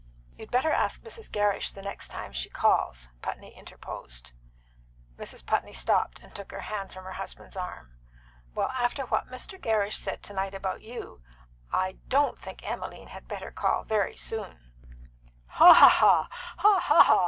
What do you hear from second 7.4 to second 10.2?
arm. "Well, after what Mr. Gerrish